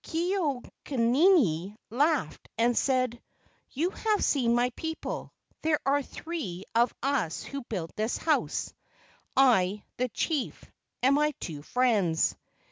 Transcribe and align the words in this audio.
Ke 0.03 0.33
au 0.35 0.63
nini 0.89 1.77
laughed 1.91 2.49
and 2.57 2.75
said, 2.75 3.21
"You 3.69 3.91
have 3.91 4.23
seen 4.23 4.55
my 4.55 4.71
people: 4.71 5.31
there 5.61 5.79
are 5.85 6.01
three 6.01 6.63
of 6.73 6.91
us 7.03 7.43
who 7.43 7.61
built 7.69 7.95
this 7.95 8.17
house—I, 8.17 9.83
the 9.97 10.09
chief, 10.09 10.65
and 11.03 11.13
my 11.13 11.35
two 11.39 11.61
friends." 11.61 12.35